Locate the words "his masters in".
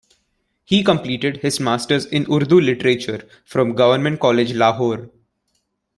1.43-2.25